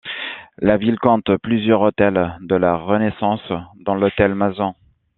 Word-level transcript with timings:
La 0.57 0.77
ville 0.77 0.97
compte 0.97 1.37
plusieurs 1.43 1.81
hôtels 1.81 2.35
de 2.41 2.55
la 2.55 2.75
Renaissance, 2.75 3.51
dont 3.85 3.93
l’hôtel 3.93 4.33
Mazan. 4.33 4.75